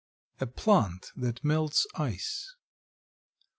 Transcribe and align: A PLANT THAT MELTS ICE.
A 0.39 0.47
PLANT 0.47 1.11
THAT 1.15 1.43
MELTS 1.43 1.85
ICE. 1.93 2.55